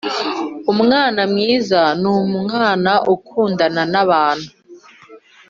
[0.71, 4.49] Umwana mwiza n umwana ukundana na abantu